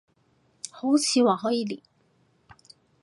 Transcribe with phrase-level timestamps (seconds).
[0.71, 1.79] 好似話可以練